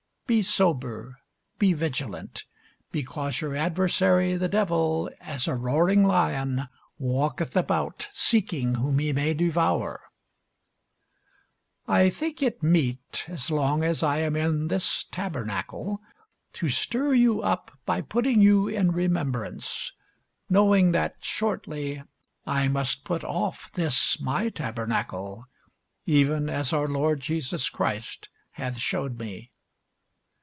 Be 0.27 0.41
sober, 0.41 1.19
be 1.59 1.73
vigilant; 1.73 2.45
because 2.89 3.41
your 3.41 3.53
adversary 3.53 4.37
the 4.37 4.47
devil, 4.47 5.09
as 5.19 5.45
a 5.45 5.55
roaring 5.55 6.05
lion, 6.05 6.69
walketh 6.97 7.53
about, 7.57 8.07
seeking 8.13 8.75
whom 8.75 8.99
he 8.99 9.11
may 9.11 9.33
devour. 9.33 9.99
[Sidenote: 11.85 11.97
I. 11.97 12.03
Peter 12.05 12.09
2] 12.11 12.15
I 12.15 12.19
think 12.19 12.41
it 12.43 12.63
meet, 12.63 13.25
as 13.27 13.51
long 13.51 13.83
as 13.83 14.03
I 14.03 14.19
am 14.19 14.37
in 14.37 14.69
this 14.69 15.03
tabernacle, 15.03 15.99
to 16.53 16.69
stir 16.69 17.13
you 17.13 17.41
up 17.41 17.77
by 17.85 17.99
putting 17.99 18.39
you 18.41 18.69
in 18.69 18.93
remembrance; 18.93 19.91
knowing 20.49 20.93
that 20.93 21.17
shortly 21.19 22.01
I 22.45 22.69
must 22.69 23.03
put 23.03 23.25
off 23.25 23.69
this 23.73 24.17
my 24.21 24.47
tabernacle, 24.47 25.47
even 26.05 26.49
as 26.49 26.71
our 26.71 26.87
Lord 26.87 27.19
Jesus 27.19 27.67
Christ 27.69 28.29
hath 28.51 28.77
shewed 28.77 29.19
me. 29.19 29.49